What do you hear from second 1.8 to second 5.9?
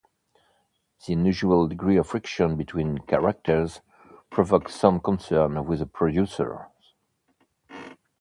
of friction between characters provoked some concern with the